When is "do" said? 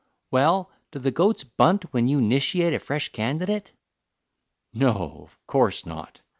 0.89-0.97